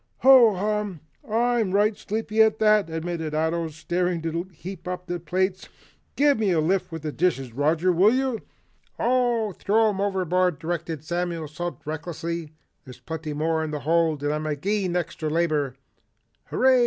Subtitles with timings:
[0.21, 1.01] "Ho hum!
[1.29, 5.69] I'm right sleepy at that," admitted Ato, starting to heap up plates.
[6.15, 8.39] "Give me a lift with the dishes, Roger, will you?"
[8.97, 12.49] "Oh, throw 'em overboard," directed Samuel Salt recklessly.
[12.83, 15.75] "There's plenty more in the hold and I'm agin all extry labor."
[16.45, 16.79] "Hurray!"